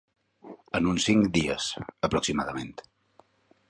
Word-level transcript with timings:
En 0.79 0.87
uns 0.93 1.05
cinc 1.11 1.29
dies, 1.37 1.69
aproximadament. 2.09 2.77